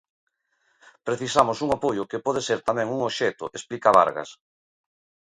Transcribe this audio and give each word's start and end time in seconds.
Precisamos 1.07 1.57
un 1.65 1.69
apoio, 1.77 2.07
que 2.09 2.23
pode 2.25 2.41
ser 2.47 2.59
tamén 2.67 2.87
un 2.95 2.99
obxecto, 3.09 3.43
explica 3.57 3.95
Vargas. 3.97 4.29